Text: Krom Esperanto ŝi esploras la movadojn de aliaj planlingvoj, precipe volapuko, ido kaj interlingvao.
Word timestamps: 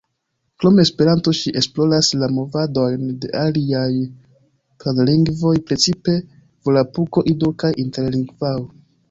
Krom 0.61 0.79
Esperanto 0.83 1.33
ŝi 1.39 1.51
esploras 1.59 2.09
la 2.21 2.29
movadojn 2.37 3.03
de 3.25 3.29
aliaj 3.41 3.85
planlingvoj, 4.85 5.53
precipe 5.69 6.17
volapuko, 6.71 7.27
ido 7.37 7.55
kaj 7.65 7.73
interlingvao. 7.87 8.67